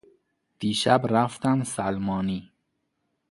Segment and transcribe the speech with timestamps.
[0.59, 2.51] دیشب رفتم سلمانی.